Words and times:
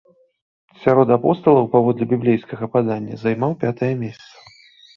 Сярод 0.85 1.11
апосталаў, 1.15 1.67
паводле 1.75 2.09
біблейскага 2.15 2.71
падання, 2.75 3.21
займаў 3.27 3.51
пятае 3.65 3.93
месца. 4.05 4.35